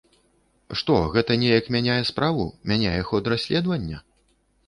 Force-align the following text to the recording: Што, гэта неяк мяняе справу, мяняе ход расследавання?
Што, 0.79 0.95
гэта 1.15 1.35
неяк 1.41 1.65
мяняе 1.75 1.99
справу, 2.11 2.47
мяняе 2.71 2.97
ход 3.09 3.23
расследавання? 3.35 3.97